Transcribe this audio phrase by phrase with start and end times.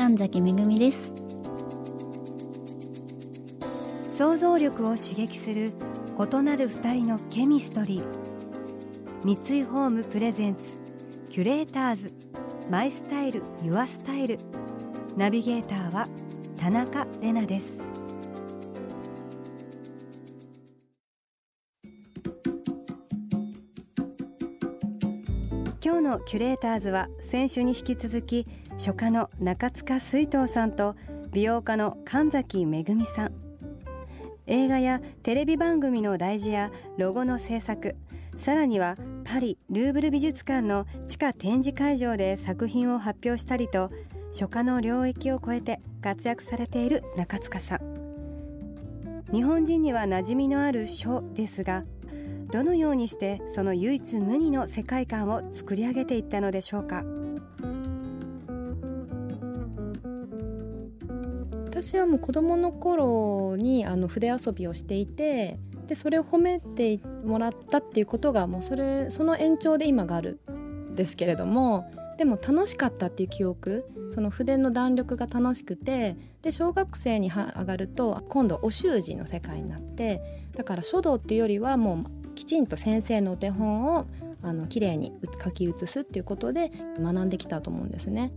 [0.00, 1.12] 神崎めぐみです。
[4.16, 5.72] 想像力を刺激する
[6.18, 8.04] 異なる二人のケミストリー。
[9.24, 10.62] 三井ホームプレゼンツ
[11.30, 12.14] キュレーターズ。
[12.70, 14.38] マイスタイルユアスタイル。
[15.18, 16.08] ナビゲーターは
[16.58, 17.82] 田中れなです。
[25.84, 28.46] 今日のキュレーターズは先週に引き続き
[28.80, 30.96] 書家の中塚水藤さんと
[31.32, 33.32] 美容家の神崎めぐみさん。
[34.46, 37.94] 映画やテレビ番組の題字やロゴの制作
[38.38, 43.90] さらにはパリルーブル美術館の地下展示会場で作品を発表したりと
[44.32, 47.80] 書家の領域を超えて活躍されている中塚さん。
[49.30, 51.84] 日本人には馴染みのある書ですが
[52.50, 57.04] どのようにしてその唯一無二の世界観を作り上げていったのでしょうか？
[61.82, 80.20] 私はもう子供の頃にあの筆遊びをしていてでそれを褒めてもらったっていうことがもうそれその延長で今があるんですけれどもでも楽しかったっていう記憶その筆の弾力が楽しくてで小学生に上がると今度お習字の世界になって
[80.54, 84.06] だから書道っていうよりはもうきちんと先生のお手本を
[84.42, 88.32] あの綺麗に書き写すっていうことで学んできたと思うんですね。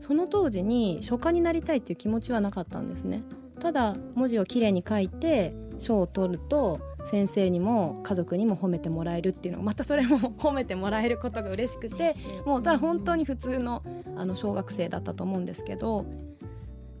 [0.00, 3.22] その当時に書家になりたいっていう気持ちはなかったんですね。
[3.60, 6.80] ただ文字をきれいに書いて賞を取ると
[7.10, 12.14] 先生にも家族にも褒めてもらえるっていうのがまたそれも褒めてもらえることが嬉しくて
[12.46, 13.82] もうただ本当に普通の
[14.16, 16.06] あの小学生だったと思うんですけど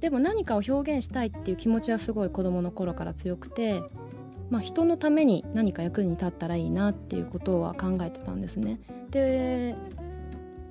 [0.00, 3.82] でも何かを表現したいっていう気持ちはすごい子どもの頃から強くて
[4.50, 8.80] まあ、人のために何か役に立ったらいいなっていうことは考えてたんですね。
[9.10, 9.76] で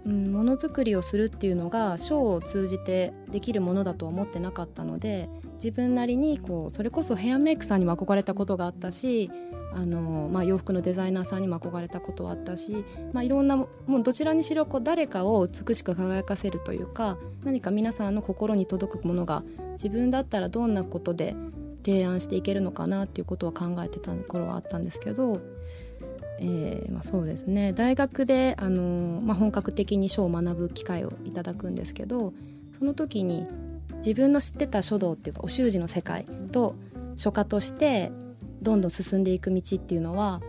[0.05, 9.29] うんものづくりをするっていうのがショーを通じてできるものだと思ってなかったので自分なりにこうそれこそヘアメイクさんにも憧れたことがあったし
[9.73, 19.43] あの、まあ、洋服のデザイナーさんにも憧れたことはあったし、まあ、いろんなもうどちらにしろこう誰かを美しく輝かせるというか何か皆さんの心に届くものが
[19.73, 21.35] 自分だったらどんなことで
[21.85, 25.39] 提案していけるのかなっていうことは考えてた頃はあったんですけど、
[26.41, 32.33] えーまあ、そうですね大学で、あのまあ、本格的に書を学ぶ機会をいただくんですけど
[32.77, 33.45] その時に
[33.97, 36.75] 自分の知ってた書道っていうかお習字の世界と
[37.17, 38.11] 書家として
[38.61, 40.41] どんどん進んでいく道っていうのは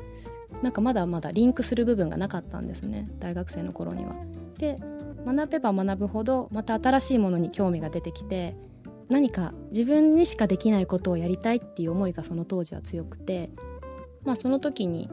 [0.62, 4.15] なんかまだまだリンクする部分がなかったんですね大学生の頃には。
[4.59, 4.78] で
[5.25, 8.57] 学べば学ぶほどまた新しいものに興味が出てきて
[9.11, 13.51] 何か自分にしかできないことをやりたいっていう思いがその当時は強くて、
[14.25, 15.11] まあ、その時に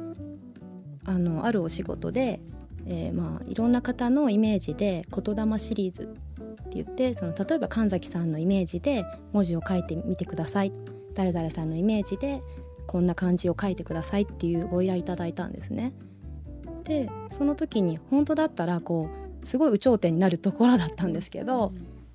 [1.07, 2.39] あのあるお仕事で、
[2.85, 10.71] えー、まあいろんな方のイメージで「言霊シリーズ」って言ってその例えば神崎さんのイメージで文字を書いてみてください
[11.15, 12.43] 誰々さんのイメージで
[12.85, 15.93] こんな漢字を書いてくださいっていうご依頼いただいたんですね。
[16.83, 19.09] でその時に本当だったらこ
[19.43, 21.73] うすごい有頂天になるところだったんですけど、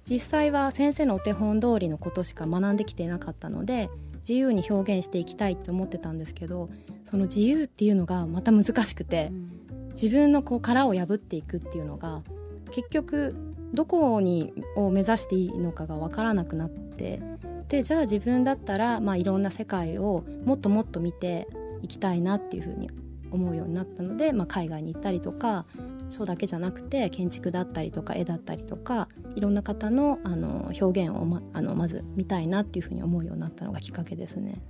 [0.09, 3.91] 実際は先生のお手本通りのことしか学んできていなかったので
[4.23, 6.71] 自由に表現していきたいって思ってたんですけど
[7.11, 12.23] その自由っていうのがまた難しくて、うん、自分のこう殻を破っていくっていうのが
[12.71, 13.35] 結局
[13.75, 17.21] どこにを目指していいのかが分からなくなって
[17.69, 21.49] でじゃあ自分だったら、まあ、いろんな世界をもっともっと見て
[21.83, 22.91] いきたいなっていうふうに
[23.31, 25.65] 思うようになったので、まあ、海外に行ったりとか
[26.13, 34.61] 書だけじゃなくて建築だったりとか絵だったりとかいろんな方のあの表現をまあのまず見たいなっていうふうに思うようになったのがきっかけですね。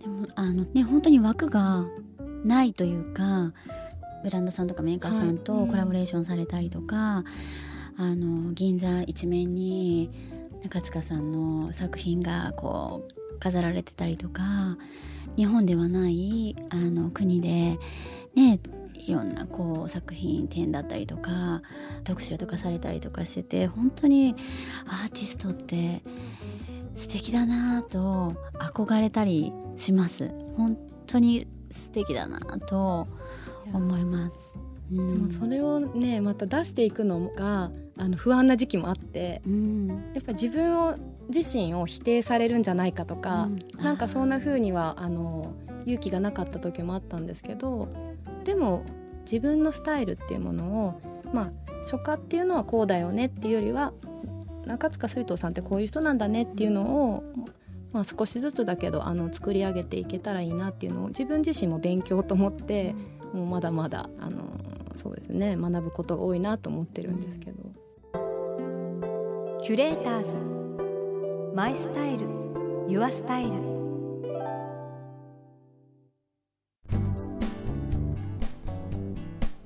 [0.00, 1.86] でもあのね本当に枠が
[2.44, 3.52] ないというか
[4.24, 7.24] ブランドさんとかメーカーさんとコラボレーションされたりとか、は
[7.98, 10.10] いうん、あの銀座一面に
[10.62, 14.78] 中塚さんの作品がこう飾られてたりとか
[15.36, 17.78] 日本ではないあの国で
[18.34, 18.60] ね
[19.06, 21.62] いろんなこう作品展だったりとか
[22.04, 24.36] 特集とかされたりとかしてて本当に
[24.86, 26.02] アーティストって
[26.96, 30.30] 素敵だなと憧れたりします。
[30.56, 30.76] 本
[31.06, 33.08] 当に素敵だなと
[33.72, 34.36] 思います。
[34.90, 39.88] でもそれをねまた出していくのがあの不安な時期もあって、うん。
[39.88, 40.96] やっぱり自分を
[41.34, 43.82] 自身を否定されるんじゃないかとか、うん。
[43.82, 45.54] なんかそんな風にはあの
[45.86, 47.88] 勇気がなかった時もあったんですけど
[48.42, 48.84] でも
[49.24, 51.00] 自分のスタイルっていうものを
[51.32, 51.50] まあ
[51.84, 53.92] 初夏っていうのはこうだよねっていうよりは
[54.66, 57.24] 中塚水藤さんってこういう人なんだねっていうのを、
[57.92, 62.94] まあ、少しずつだけどあの作り上げていけたらいいなっていうのを自分自身も勉強と思って、
[63.32, 64.42] もうまだまだあの
[64.94, 67.62] そうですね学ぶことが多いなと思ってるんですけど。
[69.62, 70.36] キュレーターズ。
[71.54, 72.26] マイスタイル。
[72.88, 73.81] ユアスタイル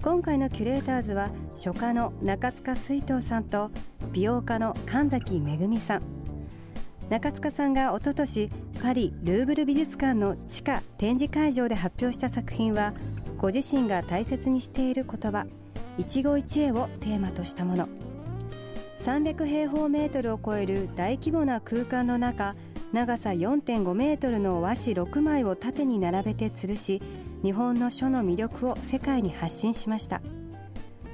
[0.07, 3.73] 今回のキュレーターズは書家の中塚水藤さんと
[4.13, 6.03] 美容家の神崎めぐみさん。
[7.11, 8.51] 中塚さんが一昨年
[8.81, 12.95] パリルーブル美術館の地下展示会場で発表した作品は
[13.37, 15.45] ご自身が大切にしている言葉
[15.99, 17.89] 一期一会をテーマとしたもの。
[19.01, 22.55] 300平方メートルを超える大規模な空間の中
[22.97, 27.03] 長さ4.5メートルの和紙6枚を縦に並べて吊るし
[27.43, 30.23] 日本の書の魅力を世界に発信しました。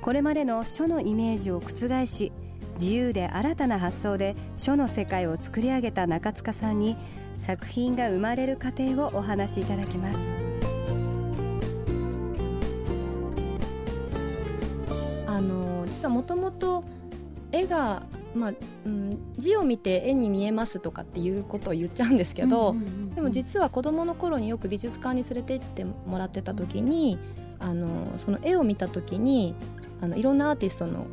[0.00, 2.30] これまでの書のイメージを覆し
[2.78, 6.96] 自由で新たな発想で書の世界を作り上げた中塚さんに
[7.44, 10.18] 作品が生まれる過程をお話しいただきます。
[15.26, 16.84] あの実はもともと
[17.50, 18.52] 絵が、まあ
[18.86, 22.74] うん、字を見て絵に見えますとかっていうことを言っちゃうんですけど、
[23.14, 27.18] でも実は子どもの頃によく美術館に連れて行ってもらってた時に
[27.60, 29.54] あのその絵を見た時に
[30.00, 31.06] あのいろんなアーティストの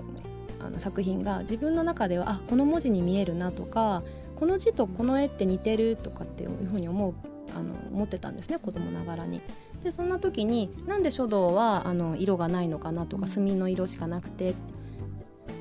[0.60, 4.04] あの作品が自分の中ではあこの文字に見えるなとか
[4.36, 7.13] この字とこの絵って似てるとかっていうふうに思う
[7.56, 9.42] あの思ってたんですね子供ながらに。
[9.83, 14.54] でそんな時になんで書道はあの色がないのかなとか墨の色しかなくて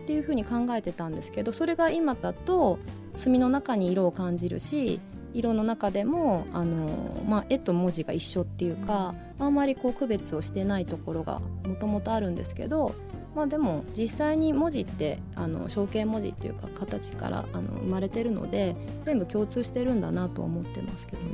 [0.09, 2.79] っていうふうに考えてたんですけどそれが今だと
[3.19, 5.01] 墨の中に色を感じるし
[5.35, 12.95] 色の中でもあの、まあ、絵と文字が一緒っていうか、あんまりこう区別をしてないところがもともとあるんですけど、
[13.37, 21.29] まあ、でも実際に文字ってあの象形文字っていうか形からあの生まれてるので全部共通してるんだなとは思ってますけどね。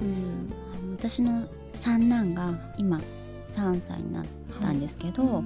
[0.00, 2.98] うんあの私の三男が今
[3.54, 4.24] 3歳になっ
[4.60, 5.44] たんですけど、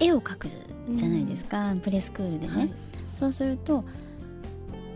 [0.00, 0.48] 絵を描く
[0.90, 2.72] じゃないですか、プレスクールでね、はい。
[3.18, 3.84] そうすると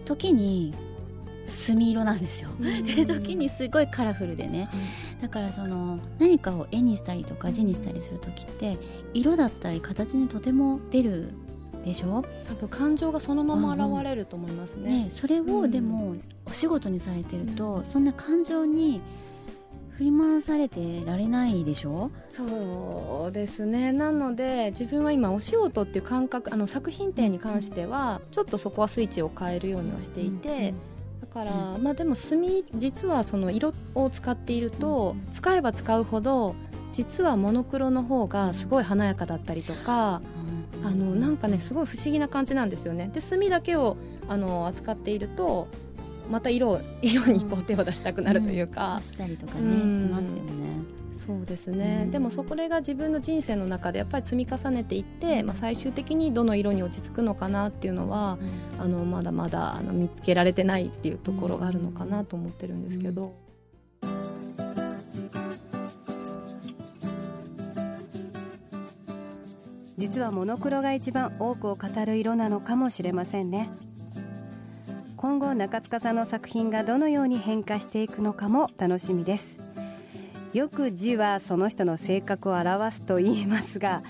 [0.04, 0.74] 時に
[1.46, 4.68] 墨色なんですよ、 で時にすごいカラフルでね。
[5.20, 8.76] だからその何かを絵にしたりとか字にしたりする時って
[9.14, 11.28] 色だったり形にとても出る
[11.84, 15.04] でしょ、多分感情がそのまま現れると思いますね。
[15.04, 16.14] ね、それうんをでも
[16.46, 19.00] お仕事にされてると、そんな感情に
[19.98, 22.12] 振り回されてられないでしょ？
[22.28, 23.90] そうですね。
[23.90, 30.72] なので自分は今お仕事っていう感覚あの作品展に関してはちょっとそこはスイッチを変えるようにはしていて、
[31.20, 35.32] だから、まあでも墨実はその色を使っていると、うん。
[35.32, 36.54] 使えば使うほど
[36.92, 40.22] 実はモノクロの方がすごい華やかだったりとか、
[40.84, 43.10] あのなんかねすごい不思議な感じなんですよね。
[43.12, 43.96] で墨だけを
[44.28, 45.66] あの扱っていると
[46.30, 50.98] また色を色にこう手を出したくなるというか、足したりとかね、うんしますよね。
[51.18, 52.10] そうですね、うん。
[52.10, 58.38] でもそこれが自分の人生の中でやっぱり積み重ねていって、まあ、最終的にどの色に落ち着くのかなっていうのは、
[58.78, 63.34] あのまだまだあの見つけられてないっていうところがあるのかなと思ってるんですけど。
[69.98, 73.68] 実はモノクロが一番多くを語る色なのかもしれませんね
[75.18, 79.56] 今後中塚さんの作品がどのように変化していくのかも楽しみです。
[80.52, 84.02] よく字はその人の性格を表すと言いますが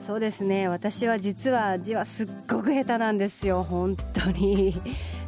[0.00, 0.66] そうですね。
[0.66, 3.62] 私は実は字はすっごく下手なんですよ。
[3.62, 4.82] 本当に。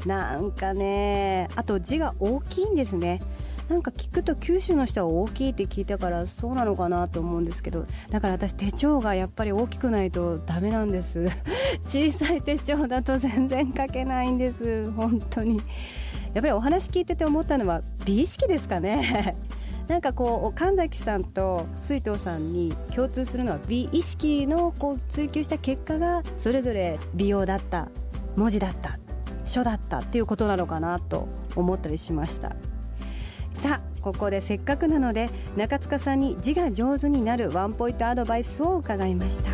[0.04, 1.48] なんかね。
[1.54, 3.20] あと字が大きいんですね。
[3.70, 11.28] なんか聞くと九州の人は大きいって聞いたからそうなのかなと思うんですけどだから私手帳がやっぱり大きくないとダメなんです。
[11.86, 14.90] 小さい手帳だと全然書けないんです。
[14.90, 15.58] 本当に。
[16.34, 19.36] やっぱりお話聞いてて思ったのは美意識ですかね。
[19.86, 27.88] なんかこう神崎さんと水藤さんに共通するのは美意識のこう追求した結果がそれぞれ美容だった
[28.34, 28.98] 文字だった
[29.44, 32.56] 書だったっていうことなのかなと思ったりしました。
[33.54, 39.50] さあここでせっかくなので中塚さんに字が上手になるワンポイントアドバイスを伺いました。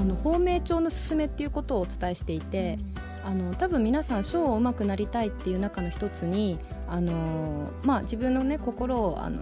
[0.00, 2.76] あの芳名帳の勧めっていうことをお伝えしていて、
[3.24, 6.58] あの多分皆さん書を上手くなりたいっていう中の一つに
[6.88, 9.38] あの、まあ、自分の、ね、心をあの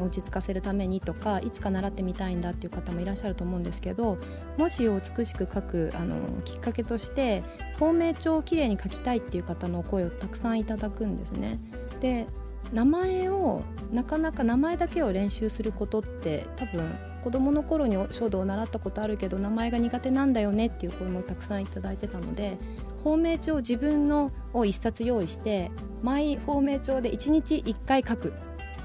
[0.00, 4.18] 落ち着かせるためにとかいつか習ってみたいんだっていう方もいらっしゃると思うんですけど
[4.56, 7.42] 文字を美しく書くあのきっかけとして
[7.78, 11.58] 透明帳をきれいに書きたいっていう方の声をたくさんいただくんですね。
[12.00, 12.26] で
[12.72, 16.90] 名前をなかなか名前だけを練習することって多分
[17.22, 22.58] 子どもの頃に書道を習ったことあるけど名前が苦手なんだよねっていう声もたくさんいただいてたので
[23.02, 25.70] 芳名帳自分のを1冊用意して
[26.02, 28.34] 毎芳名帳で1日1回書く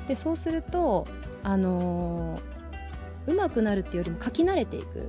[0.09, 1.05] でそうすると
[1.43, 5.07] あのー、うまくなるっていうよりも書き慣れていく。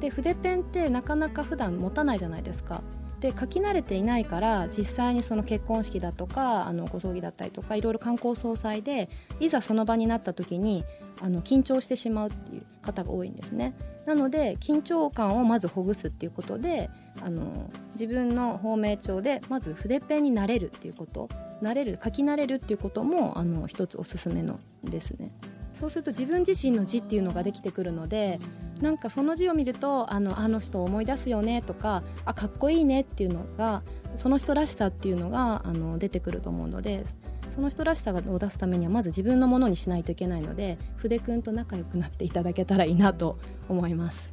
[0.00, 2.82] で筆ペンってなかなか普段持たないじゃないですか。
[3.20, 9.08] で書き慣れていないから実際にその結婚式だとかあのご葬儀だったりとかいろいろ観光総裁で
[9.40, 10.84] いざその場になった時に
[11.22, 13.74] あの緊張してしまうっていう方が多いんですね。
[14.04, 16.90] なので緊張感をまずほぐすっていうことで
[17.22, 21.28] あの自分の芳名帳でまず筆ペンになれるっていうこと
[21.62, 25.32] 慣れる書き慣れるっていうこともあの一つおすすめのですね。
[25.78, 28.38] そうすると自分自身の字っていうのができてくるので
[28.80, 33.82] なんかその字を見るとあのあの人を思い出すよねとかあかっこいいねっていうのが
[34.14, 37.04] その人らしさっていうのがあの出てくると思うので
[37.50, 44.32] その人らしさを出すためにはまず自分のものにしないといけないので筆くんと仲良くなっていただけたらいいなと思います。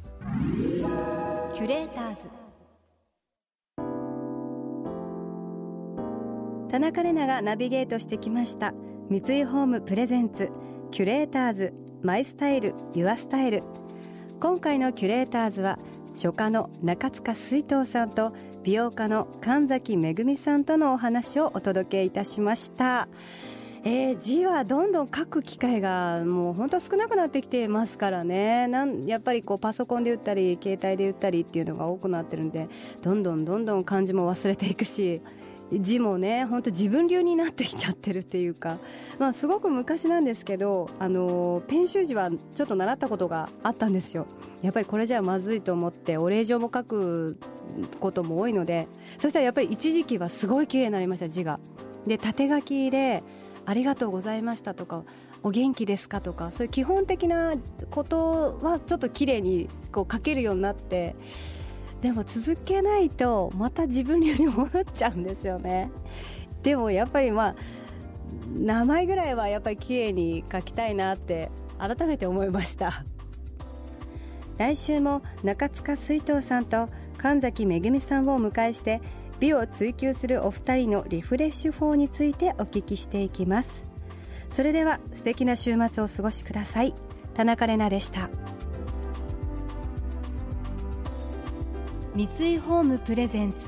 [1.54, 2.44] キュレーターズ
[6.70, 8.74] 田中れながナビゲートしてきました
[9.08, 10.50] 三井ホームプレゼンツ
[10.94, 11.72] キュレーターズ
[12.04, 13.64] マイスタイルユアスタイル。
[14.38, 15.76] 今回のキュレーターズは
[16.14, 18.32] 書家の中塚水藤さんと
[18.62, 23.08] 美容家の神崎めぐみさんとのお話をお届けいたしました。
[23.82, 28.68] えー、字はどんどん書く機会がもう本当少なくなってきてますからね。
[28.68, 32.68] なんやっぱりこうパソコンで打ったり携帯で打ったりっていうのが多くなってるんで
[33.02, 35.20] どんどんどんどん漢字も忘れていくし
[35.72, 38.76] 字もね本当自分流になってきちゃってるっていうか、
[39.18, 44.26] まあ、すごく昔なんですけどあのペン習字はちょっと習ったことがあったんですよ
[44.62, 47.38] やっぱりこれじゃまずいと思ってお礼状も書く
[48.00, 51.60] ことも多いのでそしたらやっぱり一時期はすごい綺麗になりました字が。
[52.06, 53.22] で縦書きで
[53.64, 55.04] 「ありがとうございました」とか
[55.42, 57.54] お元気ですかとかそういう基本的な
[57.90, 61.16] ことはちょっと綺麗にこう書けるようになって
[62.02, 65.90] でも続けないとまた自分流に戻っちゃうんですよね
[66.62, 67.56] でもやっぱりまあ
[68.56, 73.04] 名前ぐらいはやっぱり綺麗に書きたいなって改めて思いました。
[74.58, 76.88] 来週も中塚水藤さんと
[77.18, 79.00] 神崎めぐみさんをお迎えして
[79.40, 83.82] 美を追求するお二人のリフレッシュ法についてお聞きしていきます。
[84.48, 86.94] それでは素敵な週末をお過ごしください。
[87.34, 88.30] 田中れなでした。
[92.14, 93.58] 三井ホームプレゼンツ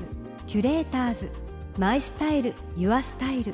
[0.45, 1.29] キュレーターズ
[1.77, 3.53] マイスタイルユアスタイル